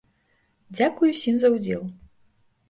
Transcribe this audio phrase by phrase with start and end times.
[0.77, 1.83] Дзякуй усім за удзел!